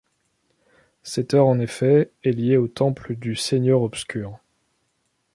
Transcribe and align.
Cette 1.03 1.35
heure 1.35 1.45
en 1.45 1.59
effet, 1.59 2.09
est 2.23 2.31
liée 2.31 2.57
au 2.57 2.67
temple 2.67 3.15
du 3.15 3.35
seigneur 3.35 3.83
obscur. 3.83 4.39